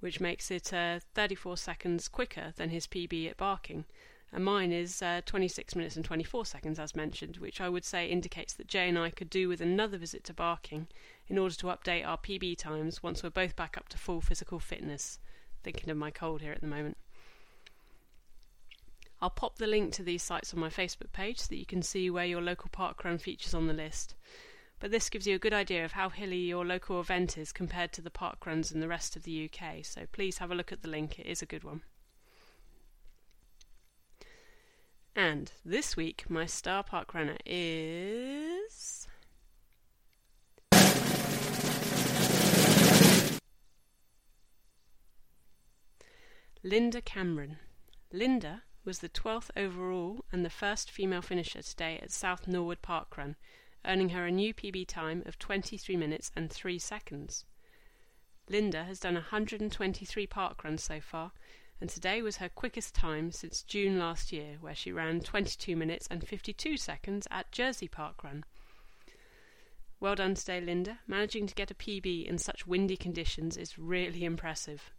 which 0.00 0.20
makes 0.20 0.50
it 0.50 0.72
uh, 0.74 1.00
34 1.14 1.56
seconds 1.56 2.06
quicker 2.06 2.52
than 2.56 2.68
his 2.68 2.86
PB 2.86 3.30
at 3.30 3.38
Barking. 3.38 3.86
And 4.32 4.44
mine 4.44 4.72
is 4.72 5.02
uh, 5.02 5.22
26 5.24 5.74
minutes 5.74 5.96
and 5.96 6.04
24 6.04 6.44
seconds, 6.44 6.78
as 6.78 6.94
mentioned, 6.94 7.38
which 7.38 7.60
I 7.60 7.68
would 7.68 7.84
say 7.84 8.06
indicates 8.06 8.52
that 8.54 8.68
Jay 8.68 8.88
and 8.88 8.98
I 8.98 9.10
could 9.10 9.30
do 9.30 9.48
with 9.48 9.60
another 9.60 9.96
visit 9.96 10.22
to 10.24 10.34
Barking 10.34 10.86
in 11.26 11.38
order 11.38 11.54
to 11.56 11.66
update 11.66 12.06
our 12.06 12.18
PB 12.18 12.58
times 12.58 13.02
once 13.02 13.22
we're 13.22 13.30
both 13.30 13.56
back 13.56 13.76
up 13.76 13.88
to 13.88 13.98
full 13.98 14.20
physical 14.20 14.60
fitness. 14.60 15.18
Thinking 15.62 15.90
of 15.90 15.96
my 15.96 16.10
cold 16.10 16.42
here 16.42 16.52
at 16.52 16.60
the 16.60 16.66
moment. 16.66 16.98
I'll 19.22 19.30
pop 19.30 19.56
the 19.56 19.66
link 19.66 19.92
to 19.94 20.02
these 20.02 20.22
sites 20.22 20.54
on 20.54 20.60
my 20.60 20.68
Facebook 20.68 21.12
page 21.12 21.40
so 21.40 21.46
that 21.48 21.58
you 21.58 21.66
can 21.66 21.82
see 21.82 22.08
where 22.08 22.24
your 22.24 22.40
local 22.40 22.70
parkrun 22.70 23.20
features 23.20 23.52
on 23.52 23.66
the 23.66 23.74
list 23.74 24.14
but 24.80 24.90
this 24.90 25.10
gives 25.10 25.26
you 25.26 25.36
a 25.36 25.38
good 25.38 25.52
idea 25.52 25.84
of 25.84 25.92
how 25.92 26.08
hilly 26.08 26.38
your 26.38 26.64
local 26.64 27.00
event 27.00 27.36
is 27.36 27.52
compared 27.52 27.92
to 27.92 28.00
the 28.00 28.10
park 28.10 28.44
runs 28.46 28.72
in 28.72 28.80
the 28.80 28.88
rest 28.88 29.14
of 29.14 29.22
the 29.22 29.48
UK, 29.48 29.84
so 29.84 30.06
please 30.10 30.38
have 30.38 30.50
a 30.50 30.54
look 30.54 30.72
at 30.72 30.82
the 30.82 30.88
link, 30.88 31.18
it 31.18 31.26
is 31.26 31.42
a 31.42 31.46
good 31.46 31.62
one. 31.62 31.82
And 35.14 35.52
this 35.64 35.96
week, 35.96 36.30
my 36.30 36.46
star 36.46 36.82
park 36.82 37.12
runner 37.12 37.36
is. 37.44 39.06
Linda 46.62 47.00
Cameron. 47.02 47.58
Linda 48.12 48.62
was 48.84 49.00
the 49.00 49.08
12th 49.08 49.50
overall 49.56 50.24
and 50.32 50.44
the 50.44 50.50
first 50.50 50.90
female 50.90 51.22
finisher 51.22 51.62
today 51.62 51.98
at 52.02 52.10
South 52.10 52.46
Norwood 52.46 52.82
Parkrun, 52.82 53.36
earning 53.84 54.10
her 54.10 54.26
a 54.26 54.30
new 54.30 54.52
PB 54.52 54.86
time 54.86 55.22
of 55.26 55.38
23 55.38 55.96
minutes 55.96 56.30
and 56.36 56.50
3 56.50 56.78
seconds. 56.78 57.44
Linda 58.48 58.84
has 58.84 59.00
done 59.00 59.14
123 59.14 60.26
park 60.26 60.64
runs 60.64 60.82
so 60.82 61.00
far, 61.00 61.32
and 61.80 61.88
today 61.88 62.20
was 62.20 62.38
her 62.38 62.48
quickest 62.48 62.94
time 62.94 63.30
since 63.30 63.62
June 63.62 63.98
last 63.98 64.32
year, 64.32 64.56
where 64.60 64.74
she 64.74 64.92
ran 64.92 65.20
22 65.20 65.76
minutes 65.76 66.06
and 66.10 66.26
52 66.26 66.76
seconds 66.76 67.26
at 67.30 67.52
Jersey 67.52 67.88
Park 67.88 68.22
Run. 68.22 68.44
Well 70.00 70.14
done 70.14 70.34
today, 70.34 70.60
Linda. 70.60 70.98
Managing 71.06 71.46
to 71.46 71.54
get 71.54 71.70
a 71.70 71.74
PB 71.74 72.26
in 72.26 72.38
such 72.38 72.66
windy 72.66 72.96
conditions 72.96 73.56
is 73.56 73.78
really 73.78 74.24
impressive. 74.24 74.92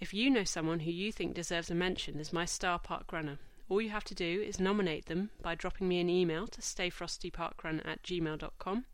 If 0.00 0.14
you 0.14 0.30
know 0.30 0.44
someone 0.44 0.80
who 0.80 0.90
you 0.90 1.12
think 1.12 1.34
deserves 1.34 1.70
a 1.70 1.74
mention 1.74 2.20
as 2.20 2.32
my 2.32 2.44
star 2.44 2.78
park 2.78 3.12
runner, 3.12 3.38
all 3.68 3.80
you 3.80 3.90
have 3.90 4.04
to 4.04 4.14
do 4.14 4.42
is 4.42 4.60
nominate 4.60 5.06
them 5.06 5.30
by 5.40 5.54
dropping 5.54 5.88
me 5.88 6.00
an 6.00 6.08
email 6.08 6.46
to 6.46 6.60
stayfrostyparkrun 6.60 7.86
at 7.86 8.02
gmail.com 8.02 8.84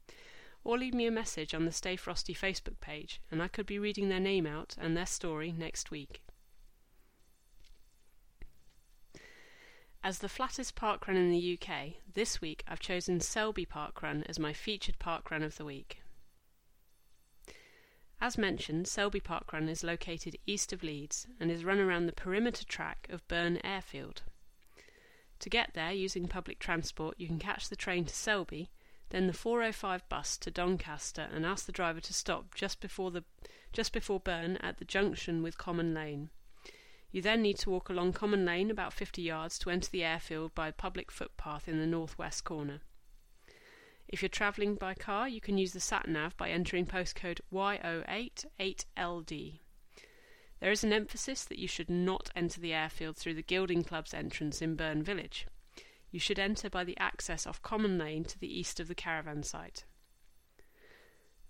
or 0.63 0.79
leave 0.79 0.95
me 0.95 1.07
a 1.07 1.11
message 1.11 1.55
on 1.55 1.65
the 1.65 1.73
Stay 1.73 1.97
Frosty 1.97 2.35
Facebook 2.35 2.81
page, 2.81 3.21
and 3.31 3.43
I 3.43 3.49
could 3.49 3.67
be 3.67 3.79
reading 3.79 4.09
their 4.09 4.21
name 4.21 4.47
out 4.47 4.77
and 4.79 4.97
their 4.97 5.07
story 5.07 5.53
next 5.53 5.91
week. 5.91 6.23
As 10.03 10.19
the 10.21 10.29
flattest 10.29 10.77
parkrun 10.77 11.17
in 11.17 11.31
the 11.31 11.59
UK, 11.59 11.95
this 12.15 12.41
week 12.41 12.65
I've 12.67 12.81
chosen 12.81 13.21
Selby 13.21 13.67
Parkrun 13.67 14.25
as 14.29 14.39
my 14.39 14.53
featured 14.53 14.99
parkrun 14.99 15.43
of 15.43 15.57
the 15.57 15.65
week. 15.65 16.03
As 18.19 18.39
mentioned, 18.39 18.87
Selby 18.87 19.21
Parkrun 19.21 19.69
is 19.69 19.83
located 19.83 20.37
east 20.47 20.73
of 20.73 20.83
Leeds 20.83 21.27
and 21.39 21.51
is 21.51 21.65
run 21.65 21.79
around 21.79 22.07
the 22.07 22.13
perimeter 22.13 22.65
track 22.65 23.07
of 23.11 23.27
Burn 23.29 23.59
Airfield. 23.65 24.23
To 25.41 25.51
get 25.51 25.73
there 25.73 25.93
using 25.93 26.29
public 26.29 26.59
transport, 26.59 27.19
you 27.19 27.27
can 27.27 27.39
catch 27.39 27.69
the 27.69 27.77
train 27.77 28.05
to 28.05 28.15
Selby, 28.15 28.69
then 29.09 29.27
the 29.27 29.33
405 29.33 30.07
bus 30.09 30.37
to 30.37 30.51
Doncaster, 30.51 31.29
and 31.33 31.47
ask 31.47 31.67
the 31.67 31.73
driver 31.73 32.01
to 32.01 32.13
stop 32.13 32.55
just 32.55 32.81
before 32.81 33.11
the 33.11 33.25
just 33.73 33.93
before 33.93 34.21
Burn 34.21 34.57
at 34.59 34.79
the 34.79 34.85
junction 34.85 35.43
with 35.43 35.57
Common 35.57 35.95
Lane. 35.95 36.29
You 37.11 37.23
then 37.23 37.43
need 37.43 37.59
to 37.59 37.71
walk 37.71 37.89
along 37.89 38.13
Common 38.13 38.45
Lane 38.45 38.71
about 38.71 38.93
50 38.93 39.23
yards 39.23 39.59
to 39.61 39.71
enter 39.71 39.89
the 39.91 40.05
airfield 40.05 40.55
by 40.55 40.69
a 40.69 40.73
public 40.73 41.11
footpath 41.11 41.69
in 41.69 41.79
the 41.79 41.87
northwest 41.87 42.45
corner. 42.45 42.83
If 44.09 44.23
you're 44.23 44.29
travelling 44.29 44.75
by 44.75 44.95
car, 44.95 45.29
you 45.29 45.41
can 45.41 45.57
use 45.57 45.73
the 45.73 45.81
sat 45.81 46.09
nav 46.09 46.37
by 46.37 46.51
entering 46.51 46.85
postcode 46.85 47.41
Y088LD. 47.53 49.61
There 50.61 50.71
is 50.71 50.85
an 50.85 50.93
emphasis 50.93 51.45
that 51.45 51.59
you 51.59 51.67
should 51.67 51.89
not 51.89 52.31
enter 52.37 52.61
the 52.61 52.75
airfield 52.75 53.17
through 53.17 53.35
the 53.35 53.43
Gliding 53.43 53.83
Club's 53.83 54.13
entrance 54.13 54.61
in 54.61 54.77
Burn 54.77 55.03
Village. 55.03 55.47
You 56.11 56.21
should 56.21 56.39
enter 56.39 56.69
by 56.69 56.85
the 56.85 56.99
access 56.99 57.47
off 57.47 57.63
Common 57.63 57.97
Lane 57.97 58.25
to 58.25 58.39
the 58.39 58.59
east 58.59 58.79
of 58.79 58.89
the 58.89 58.95
caravan 58.95 59.43
site. 59.43 59.85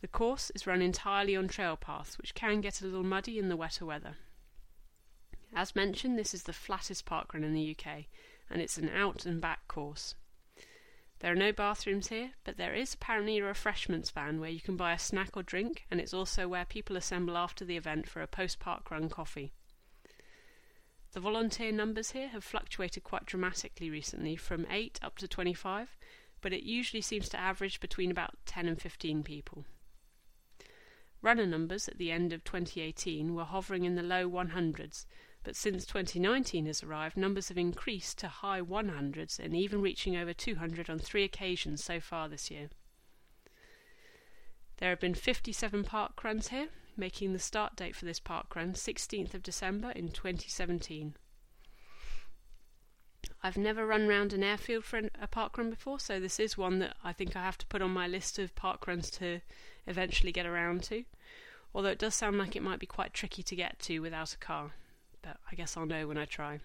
The 0.00 0.08
course 0.08 0.50
is 0.54 0.66
run 0.66 0.80
entirely 0.80 1.34
on 1.34 1.48
trail 1.48 1.76
paths, 1.76 2.18
which 2.18 2.34
can 2.34 2.60
get 2.60 2.80
a 2.80 2.84
little 2.84 3.02
muddy 3.02 3.38
in 3.38 3.48
the 3.48 3.56
wetter 3.56 3.84
weather. 3.84 4.16
As 5.54 5.74
mentioned, 5.74 6.16
this 6.16 6.32
is 6.32 6.44
the 6.44 6.52
flattest 6.52 7.04
parkrun 7.04 7.42
in 7.42 7.52
the 7.52 7.76
UK, 7.76 8.04
and 8.48 8.62
it's 8.62 8.78
an 8.78 8.88
out 8.88 9.26
and 9.26 9.40
back 9.40 9.66
course. 9.66 10.14
There 11.20 11.30
are 11.30 11.36
no 11.36 11.52
bathrooms 11.52 12.08
here, 12.08 12.32
but 12.44 12.56
there 12.56 12.74
is 12.74 12.94
apparently 12.94 13.38
a 13.38 13.44
refreshments 13.44 14.10
van 14.10 14.40
where 14.40 14.50
you 14.50 14.60
can 14.60 14.76
buy 14.76 14.94
a 14.94 14.98
snack 14.98 15.36
or 15.36 15.42
drink, 15.42 15.84
and 15.90 16.00
it's 16.00 16.14
also 16.14 16.48
where 16.48 16.64
people 16.64 16.96
assemble 16.96 17.36
after 17.36 17.64
the 17.64 17.76
event 17.76 18.08
for 18.08 18.22
a 18.22 18.26
post 18.26 18.58
park 18.58 18.90
run 18.90 19.10
coffee. 19.10 19.52
The 21.12 21.20
volunteer 21.20 21.72
numbers 21.72 22.12
here 22.12 22.28
have 22.28 22.42
fluctuated 22.42 23.04
quite 23.04 23.26
dramatically 23.26 23.90
recently, 23.90 24.34
from 24.36 24.66
8 24.70 24.98
up 25.02 25.18
to 25.18 25.28
25, 25.28 25.98
but 26.40 26.54
it 26.54 26.62
usually 26.62 27.02
seems 27.02 27.28
to 27.30 27.38
average 27.38 27.80
between 27.80 28.10
about 28.10 28.38
10 28.46 28.66
and 28.66 28.80
15 28.80 29.22
people. 29.22 29.66
Runner 31.20 31.46
numbers 31.46 31.86
at 31.86 31.98
the 31.98 32.10
end 32.10 32.32
of 32.32 32.44
2018 32.44 33.34
were 33.34 33.44
hovering 33.44 33.84
in 33.84 33.94
the 33.94 34.02
low 34.02 34.26
100s, 34.26 35.04
but 35.42 35.56
since 35.56 35.86
2019 35.86 36.66
has 36.66 36.82
arrived, 36.82 37.16
numbers 37.16 37.48
have 37.48 37.56
increased 37.56 38.18
to 38.18 38.28
high 38.28 38.60
100s 38.60 39.38
and 39.38 39.56
even 39.56 39.80
reaching 39.80 40.14
over 40.14 40.34
200 40.34 40.90
on 40.90 40.98
three 40.98 41.24
occasions 41.24 41.82
so 41.82 41.98
far 41.98 42.28
this 42.28 42.50
year. 42.50 42.68
There 44.76 44.90
have 44.90 45.00
been 45.00 45.14
57 45.14 45.84
park 45.84 46.22
runs 46.22 46.48
here, 46.48 46.68
making 46.96 47.32
the 47.32 47.38
start 47.38 47.76
date 47.76 47.96
for 47.96 48.04
this 48.04 48.20
park 48.20 48.54
run 48.54 48.74
16th 48.74 49.32
of 49.32 49.42
December 49.42 49.90
in 49.92 50.10
2017. 50.10 51.14
I've 53.42 53.56
never 53.56 53.86
run 53.86 54.08
round 54.08 54.34
an 54.34 54.42
airfield 54.42 54.84
for 54.84 55.00
a 55.18 55.26
park 55.26 55.56
run 55.56 55.70
before, 55.70 55.98
so 55.98 56.20
this 56.20 56.38
is 56.38 56.58
one 56.58 56.80
that 56.80 56.96
I 57.02 57.14
think 57.14 57.34
I 57.34 57.42
have 57.42 57.56
to 57.58 57.66
put 57.66 57.80
on 57.80 57.90
my 57.92 58.06
list 58.06 58.38
of 58.38 58.54
park 58.54 58.86
runs 58.86 59.10
to 59.12 59.40
eventually 59.86 60.32
get 60.32 60.44
around 60.44 60.82
to. 60.84 61.04
Although 61.74 61.88
it 61.88 61.98
does 61.98 62.14
sound 62.14 62.36
like 62.36 62.54
it 62.54 62.62
might 62.62 62.80
be 62.80 62.86
quite 62.86 63.14
tricky 63.14 63.42
to 63.42 63.56
get 63.56 63.78
to 63.80 64.00
without 64.00 64.34
a 64.34 64.38
car 64.38 64.72
but 65.22 65.36
I 65.50 65.54
guess 65.54 65.76
I'll 65.76 65.86
know 65.86 66.06
when 66.06 66.18
I 66.18 66.24
try. 66.24 66.60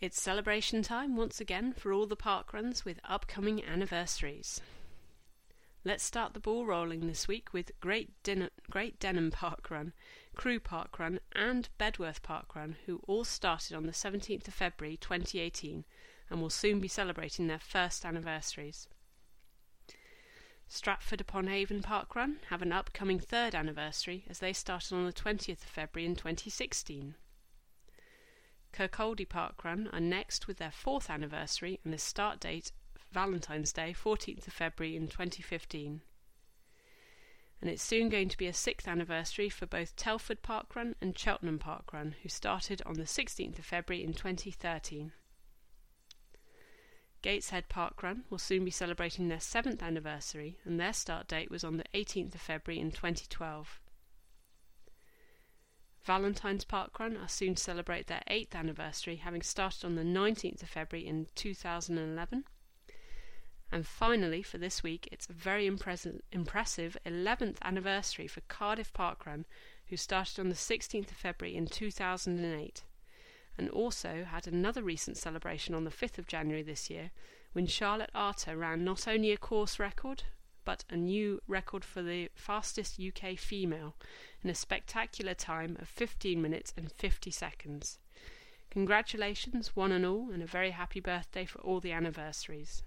It's 0.00 0.18
celebration 0.18 0.82
time 0.82 1.14
once 1.14 1.42
again 1.42 1.74
for 1.74 1.92
all 1.92 2.06
the 2.06 2.16
parkruns 2.16 2.86
with 2.86 3.00
upcoming 3.04 3.62
anniversaries. 3.62 4.62
Let's 5.82 6.04
start 6.04 6.34
the 6.34 6.40
ball 6.40 6.66
rolling 6.66 7.06
this 7.06 7.26
week 7.26 7.54
with 7.54 7.72
Great, 7.80 8.10
Din- 8.22 8.50
Great 8.68 9.00
Denham 9.00 9.30
Park 9.30 9.70
Run, 9.70 9.94
Crewe 10.36 10.60
Park 10.60 10.98
Run, 10.98 11.20
and 11.32 11.70
Bedworth 11.78 12.20
Park 12.22 12.54
Run, 12.54 12.76
who 12.84 13.00
all 13.06 13.24
started 13.24 13.74
on 13.74 13.86
the 13.86 13.92
17th 13.92 14.46
of 14.46 14.52
February 14.52 14.98
2018 14.98 15.86
and 16.28 16.42
will 16.42 16.50
soon 16.50 16.80
be 16.80 16.88
celebrating 16.88 17.46
their 17.46 17.58
first 17.58 18.04
anniversaries. 18.04 18.88
Stratford 20.68 21.22
upon 21.22 21.48
Avon 21.48 21.80
Park 21.80 22.14
Run 22.14 22.40
have 22.50 22.60
an 22.60 22.72
upcoming 22.72 23.18
third 23.18 23.54
anniversary 23.54 24.26
as 24.28 24.38
they 24.38 24.52
started 24.52 24.94
on 24.94 25.06
the 25.06 25.12
20th 25.14 25.62
of 25.62 25.70
February 25.70 26.04
in 26.04 26.14
2016. 26.14 27.14
Kirkcaldy 28.74 29.26
Park 29.26 29.64
Run 29.64 29.88
are 29.94 29.98
next 29.98 30.46
with 30.46 30.58
their 30.58 30.70
fourth 30.70 31.08
anniversary 31.08 31.80
and 31.84 31.92
the 31.92 31.98
start 31.98 32.38
date 32.38 32.70
Valentine's 33.12 33.72
Day, 33.72 33.94
14th 33.94 34.46
of 34.46 34.52
February 34.52 34.96
in 34.96 35.08
2015. 35.08 36.02
And 37.60 37.70
it's 37.70 37.82
soon 37.82 38.08
going 38.08 38.28
to 38.28 38.38
be 38.38 38.46
a 38.46 38.52
sixth 38.52 38.88
anniversary 38.88 39.48
for 39.48 39.66
both 39.66 39.96
Telford 39.96 40.42
Park 40.42 40.74
Run 40.74 40.94
and 41.00 41.18
Cheltenham 41.18 41.58
Park 41.58 41.92
Run, 41.92 42.14
who 42.22 42.28
started 42.28 42.80
on 42.86 42.94
the 42.94 43.04
16th 43.04 43.58
of 43.58 43.64
February 43.64 44.02
in 44.02 44.14
2013. 44.14 45.12
Gateshead 47.22 47.68
Park 47.68 48.02
Run 48.02 48.24
will 48.30 48.38
soon 48.38 48.64
be 48.64 48.70
celebrating 48.70 49.28
their 49.28 49.40
seventh 49.40 49.82
anniversary, 49.82 50.56
and 50.64 50.80
their 50.80 50.94
start 50.94 51.28
date 51.28 51.50
was 51.50 51.64
on 51.64 51.76
the 51.76 51.84
18th 51.92 52.34
of 52.34 52.40
February 52.40 52.80
in 52.80 52.90
2012. 52.90 53.78
Valentine's 56.02 56.64
Park 56.64 56.98
Run 56.98 57.18
are 57.18 57.28
soon 57.28 57.56
to 57.56 57.62
celebrate 57.62 58.06
their 58.06 58.22
eighth 58.28 58.54
anniversary, 58.54 59.16
having 59.16 59.42
started 59.42 59.84
on 59.84 59.96
the 59.96 60.02
19th 60.02 60.62
of 60.62 60.68
February 60.70 61.06
in 61.06 61.26
2011. 61.34 62.44
And 63.72 63.86
finally, 63.86 64.42
for 64.42 64.58
this 64.58 64.82
week, 64.82 65.08
it's 65.12 65.28
a 65.28 65.32
very 65.32 65.66
impressive 65.66 66.96
11th 67.06 67.56
anniversary 67.62 68.26
for 68.26 68.40
Cardiff 68.42 68.92
Parkrun, 68.92 69.44
who 69.86 69.96
started 69.96 70.40
on 70.40 70.48
the 70.48 70.56
16th 70.56 71.10
of 71.10 71.16
February 71.16 71.56
in 71.56 71.66
2008, 71.66 72.82
and 73.56 73.68
also 73.70 74.24
had 74.24 74.46
another 74.46 74.82
recent 74.82 75.16
celebration 75.16 75.74
on 75.74 75.84
the 75.84 75.90
5th 75.90 76.18
of 76.18 76.26
January 76.26 76.62
this 76.62 76.90
year, 76.90 77.12
when 77.52 77.66
Charlotte 77.66 78.10
Arter 78.14 78.56
ran 78.56 78.84
not 78.84 79.06
only 79.06 79.30
a 79.30 79.36
course 79.36 79.78
record, 79.78 80.24
but 80.64 80.84
a 80.90 80.96
new 80.96 81.40
record 81.46 81.84
for 81.84 82.02
the 82.02 82.28
fastest 82.34 83.00
UK 83.00 83.38
female 83.38 83.94
in 84.42 84.50
a 84.50 84.54
spectacular 84.54 85.34
time 85.34 85.76
of 85.80 85.88
15 85.88 86.40
minutes 86.40 86.72
and 86.76 86.92
50 86.92 87.30
seconds. 87.30 87.98
Congratulations, 88.70 89.74
one 89.74 89.90
and 89.90 90.04
all, 90.04 90.30
and 90.30 90.42
a 90.42 90.46
very 90.46 90.70
happy 90.70 91.00
birthday 91.00 91.44
for 91.44 91.60
all 91.60 91.80
the 91.80 91.92
anniversaries. 91.92 92.82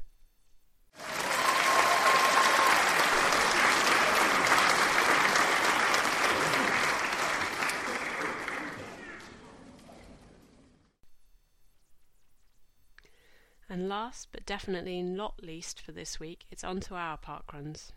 And 13.74 13.90
last 13.90 14.28
but 14.32 14.46
definitely 14.46 15.02
not 15.02 15.42
least 15.42 15.82
for 15.82 15.94
this 15.94 16.20
week, 16.20 16.46
it's 16.52 16.64
on 16.64 16.80
to 16.82 16.94
our 16.94 17.18
parkruns. 17.18 17.92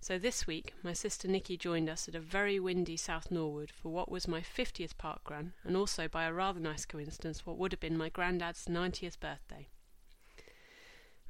So 0.00 0.18
this 0.18 0.48
week, 0.48 0.74
my 0.82 0.94
sister 0.94 1.28
Nikki 1.28 1.56
joined 1.56 1.88
us 1.88 2.08
at 2.08 2.16
a 2.16 2.20
very 2.20 2.58
windy 2.58 2.96
South 2.96 3.30
Norwood 3.30 3.70
for 3.70 3.90
what 3.90 4.10
was 4.10 4.26
my 4.26 4.40
50th 4.40 4.98
park 4.98 5.30
run, 5.30 5.52
and 5.62 5.76
also 5.76 6.08
by 6.08 6.24
a 6.24 6.32
rather 6.32 6.58
nice 6.58 6.84
coincidence, 6.84 7.46
what 7.46 7.56
would 7.56 7.70
have 7.70 7.78
been 7.78 7.96
my 7.96 8.08
granddad's 8.08 8.64
90th 8.64 9.20
birthday. 9.20 9.68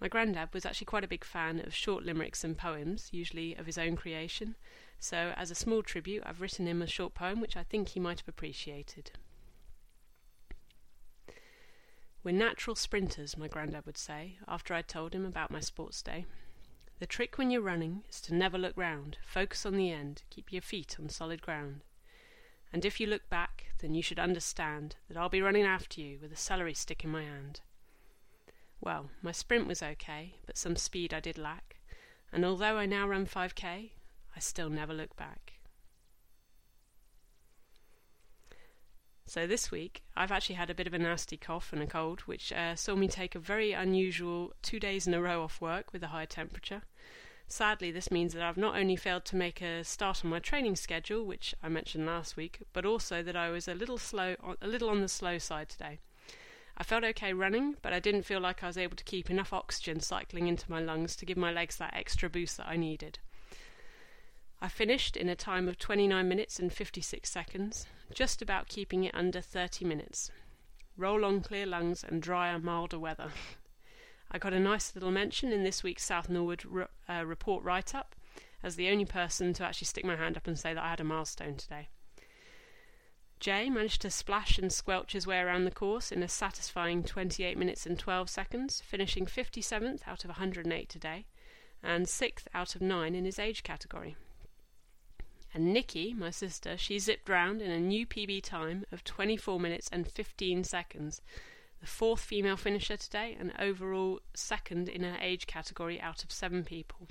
My 0.00 0.08
granddad 0.08 0.54
was 0.54 0.64
actually 0.64 0.86
quite 0.86 1.04
a 1.04 1.08
big 1.08 1.24
fan 1.24 1.60
of 1.60 1.74
short 1.74 2.04
limericks 2.04 2.42
and 2.42 2.56
poems, 2.56 3.10
usually 3.12 3.54
of 3.54 3.66
his 3.66 3.76
own 3.76 3.96
creation, 3.96 4.56
so 4.98 5.34
as 5.36 5.50
a 5.50 5.54
small 5.54 5.82
tribute, 5.82 6.22
I've 6.24 6.40
written 6.40 6.66
him 6.66 6.80
a 6.80 6.86
short 6.86 7.14
poem 7.14 7.40
which 7.40 7.56
I 7.56 7.62
think 7.62 7.88
he 7.88 8.00
might 8.00 8.20
have 8.20 8.28
appreciated. 8.28 9.12
We're 12.22 12.32
natural 12.32 12.76
sprinters, 12.76 13.36
my 13.36 13.48
granddad 13.48 13.86
would 13.86 13.96
say, 13.98 14.38
after 14.46 14.74
I'd 14.74 14.88
told 14.88 15.14
him 15.14 15.24
about 15.24 15.50
my 15.50 15.60
sports 15.60 16.02
day. 16.02 16.26
The 16.98 17.06
trick 17.06 17.38
when 17.38 17.50
you're 17.50 17.62
running 17.62 18.04
is 18.10 18.20
to 18.22 18.34
never 18.34 18.58
look 18.58 18.76
round, 18.76 19.16
focus 19.26 19.64
on 19.64 19.76
the 19.76 19.90
end, 19.90 20.22
keep 20.28 20.52
your 20.52 20.60
feet 20.60 20.96
on 21.00 21.08
solid 21.08 21.40
ground. 21.40 21.82
And 22.72 22.84
if 22.84 23.00
you 23.00 23.06
look 23.06 23.28
back, 23.30 23.72
then 23.78 23.94
you 23.94 24.02
should 24.02 24.18
understand 24.18 24.96
that 25.08 25.16
I'll 25.16 25.30
be 25.30 25.40
running 25.42 25.64
after 25.64 26.00
you 26.00 26.18
with 26.20 26.30
a 26.30 26.36
celery 26.36 26.74
stick 26.74 27.04
in 27.04 27.10
my 27.10 27.22
hand. 27.22 27.62
Well, 28.80 29.10
my 29.20 29.32
sprint 29.32 29.66
was 29.66 29.82
okay, 29.82 30.36
but 30.46 30.56
some 30.56 30.76
speed 30.76 31.12
I 31.12 31.20
did 31.20 31.36
lack, 31.36 31.76
and 32.32 32.44
although 32.44 32.78
I 32.78 32.86
now 32.86 33.06
run 33.06 33.26
5k, 33.26 33.90
I 34.34 34.38
still 34.38 34.70
never 34.70 34.94
look 34.94 35.16
back. 35.16 35.54
So 39.26 39.46
this 39.46 39.70
week, 39.70 40.02
I've 40.16 40.32
actually 40.32 40.56
had 40.56 40.70
a 40.70 40.74
bit 40.74 40.86
of 40.86 40.94
a 40.94 40.98
nasty 40.98 41.36
cough 41.36 41.72
and 41.72 41.82
a 41.82 41.86
cold, 41.86 42.22
which 42.22 42.52
uh, 42.52 42.74
saw 42.74 42.96
me 42.96 43.06
take 43.06 43.34
a 43.34 43.38
very 43.38 43.72
unusual 43.72 44.54
two 44.62 44.80
days 44.80 45.06
in 45.06 45.14
a 45.14 45.20
row 45.20 45.44
off 45.44 45.60
work 45.60 45.92
with 45.92 46.02
a 46.02 46.08
high 46.08 46.24
temperature. 46.24 46.82
Sadly, 47.46 47.92
this 47.92 48.10
means 48.10 48.32
that 48.32 48.42
I've 48.42 48.56
not 48.56 48.76
only 48.76 48.96
failed 48.96 49.24
to 49.26 49.36
make 49.36 49.60
a 49.60 49.84
start 49.84 50.24
on 50.24 50.30
my 50.30 50.40
training 50.40 50.74
schedule, 50.74 51.24
which 51.24 51.54
I 51.62 51.68
mentioned 51.68 52.06
last 52.06 52.36
week, 52.36 52.62
but 52.72 52.84
also 52.84 53.22
that 53.22 53.36
I 53.36 53.50
was 53.50 53.68
a 53.68 53.74
little 53.74 53.98
slow, 53.98 54.34
a 54.60 54.66
little 54.66 54.88
on 54.88 55.00
the 55.00 55.08
slow 55.08 55.38
side 55.38 55.68
today. 55.68 56.00
I 56.80 56.82
felt 56.82 57.04
okay 57.04 57.34
running, 57.34 57.76
but 57.82 57.92
I 57.92 58.00
didn't 58.00 58.22
feel 58.22 58.40
like 58.40 58.62
I 58.62 58.66
was 58.66 58.78
able 58.78 58.96
to 58.96 59.04
keep 59.04 59.28
enough 59.28 59.52
oxygen 59.52 60.00
cycling 60.00 60.48
into 60.48 60.70
my 60.70 60.80
lungs 60.80 61.14
to 61.16 61.26
give 61.26 61.36
my 61.36 61.52
legs 61.52 61.76
that 61.76 61.94
extra 61.94 62.30
boost 62.30 62.56
that 62.56 62.68
I 62.68 62.76
needed. 62.78 63.18
I 64.62 64.68
finished 64.68 65.14
in 65.14 65.28
a 65.28 65.36
time 65.36 65.68
of 65.68 65.78
29 65.78 66.26
minutes 66.26 66.58
and 66.58 66.72
56 66.72 67.28
seconds, 67.28 67.86
just 68.14 68.40
about 68.40 68.68
keeping 68.68 69.04
it 69.04 69.14
under 69.14 69.42
30 69.42 69.84
minutes. 69.84 70.30
Roll 70.96 71.26
on 71.26 71.42
clear 71.42 71.66
lungs 71.66 72.02
and 72.02 72.22
drier, 72.22 72.58
milder 72.58 72.98
weather. 72.98 73.30
I 74.30 74.38
got 74.38 74.54
a 74.54 74.58
nice 74.58 74.94
little 74.94 75.10
mention 75.10 75.52
in 75.52 75.64
this 75.64 75.82
week's 75.82 76.06
South 76.06 76.30
Norwood 76.30 76.64
re- 76.64 76.86
uh, 77.06 77.26
report 77.26 77.62
write 77.62 77.94
up 77.94 78.16
as 78.62 78.76
the 78.76 78.88
only 78.88 79.04
person 79.04 79.52
to 79.52 79.64
actually 79.64 79.86
stick 79.86 80.06
my 80.06 80.16
hand 80.16 80.38
up 80.38 80.46
and 80.46 80.58
say 80.58 80.72
that 80.72 80.82
I 80.82 80.88
had 80.88 81.00
a 81.00 81.04
milestone 81.04 81.56
today. 81.56 81.90
Jay 83.40 83.70
managed 83.70 84.02
to 84.02 84.10
splash 84.10 84.58
and 84.58 84.70
squelch 84.70 85.12
his 85.12 85.26
way 85.26 85.38
around 85.38 85.64
the 85.64 85.70
course 85.70 86.12
in 86.12 86.22
a 86.22 86.28
satisfying 86.28 87.02
28 87.02 87.56
minutes 87.56 87.86
and 87.86 87.98
12 87.98 88.28
seconds, 88.28 88.82
finishing 88.82 89.24
57th 89.24 90.02
out 90.06 90.24
of 90.24 90.28
108 90.28 90.88
today, 90.90 91.24
and 91.82 92.04
6th 92.04 92.44
out 92.52 92.74
of 92.74 92.82
9 92.82 93.14
in 93.14 93.24
his 93.24 93.38
age 93.38 93.62
category. 93.62 94.14
And 95.54 95.72
Nikki, 95.72 96.12
my 96.12 96.28
sister, 96.28 96.76
she 96.76 96.98
zipped 96.98 97.30
round 97.30 97.62
in 97.62 97.70
a 97.70 97.80
new 97.80 98.06
PB 98.06 98.42
time 98.42 98.84
of 98.92 99.04
24 99.04 99.58
minutes 99.58 99.88
and 99.90 100.06
15 100.06 100.62
seconds, 100.62 101.22
the 101.80 101.86
fourth 101.86 102.20
female 102.20 102.58
finisher 102.58 102.98
today, 102.98 103.36
and 103.40 103.54
overall 103.58 104.20
second 104.34 104.90
in 104.90 105.02
her 105.02 105.16
age 105.18 105.46
category 105.46 105.98
out 105.98 106.22
of 106.22 106.30
seven 106.30 106.62
people. 106.62 107.08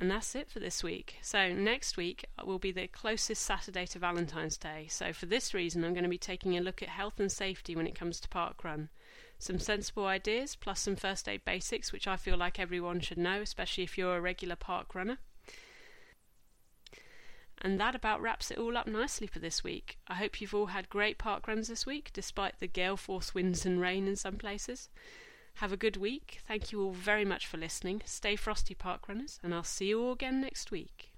And 0.00 0.10
that's 0.10 0.36
it 0.36 0.48
for 0.48 0.60
this 0.60 0.84
week. 0.84 1.16
So, 1.22 1.52
next 1.52 1.96
week 1.96 2.24
will 2.44 2.60
be 2.60 2.70
the 2.70 2.86
closest 2.86 3.42
Saturday 3.42 3.84
to 3.86 3.98
Valentine's 3.98 4.56
Day. 4.56 4.86
So, 4.88 5.12
for 5.12 5.26
this 5.26 5.52
reason, 5.52 5.84
I'm 5.84 5.92
going 5.92 6.04
to 6.04 6.08
be 6.08 6.18
taking 6.18 6.56
a 6.56 6.60
look 6.60 6.82
at 6.82 6.88
health 6.88 7.18
and 7.18 7.32
safety 7.32 7.74
when 7.74 7.86
it 7.86 7.96
comes 7.96 8.20
to 8.20 8.28
parkrun. 8.28 8.90
Some 9.40 9.58
sensible 9.58 10.06
ideas, 10.06 10.54
plus 10.54 10.80
some 10.80 10.94
first 10.94 11.28
aid 11.28 11.44
basics, 11.44 11.92
which 11.92 12.06
I 12.06 12.16
feel 12.16 12.36
like 12.36 12.60
everyone 12.60 13.00
should 13.00 13.18
know, 13.18 13.40
especially 13.40 13.84
if 13.84 13.98
you're 13.98 14.16
a 14.16 14.20
regular 14.20 14.56
park 14.56 14.94
runner. 14.94 15.18
And 17.60 17.80
that 17.80 17.96
about 17.96 18.22
wraps 18.22 18.52
it 18.52 18.58
all 18.58 18.76
up 18.76 18.86
nicely 18.86 19.26
for 19.26 19.40
this 19.40 19.64
week. 19.64 19.98
I 20.06 20.14
hope 20.14 20.40
you've 20.40 20.54
all 20.54 20.66
had 20.66 20.88
great 20.88 21.18
park 21.18 21.48
runs 21.48 21.66
this 21.66 21.86
week, 21.86 22.10
despite 22.12 22.60
the 22.60 22.68
gale 22.68 22.96
force 22.96 23.34
winds 23.34 23.66
and 23.66 23.80
rain 23.80 24.06
in 24.06 24.14
some 24.14 24.36
places. 24.36 24.88
Have 25.58 25.72
a 25.72 25.76
good 25.76 25.96
week. 25.96 26.38
Thank 26.46 26.70
you 26.70 26.80
all 26.80 26.92
very 26.92 27.24
much 27.24 27.44
for 27.44 27.56
listening. 27.56 28.00
Stay 28.04 28.36
frosty, 28.36 28.74
park 28.74 29.08
runners, 29.08 29.40
and 29.42 29.52
I'll 29.52 29.64
see 29.64 29.86
you 29.86 30.00
all 30.00 30.12
again 30.12 30.40
next 30.40 30.70
week. 30.70 31.10